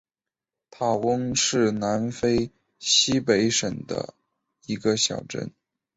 [0.71, 4.15] 塔翁是南非西北省的
[4.65, 5.51] 一个小镇。